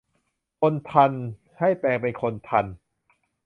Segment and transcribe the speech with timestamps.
[0.59, 1.13] คนธรรพ
[1.59, 2.73] ให้แปลงเป็นคนธรรพ์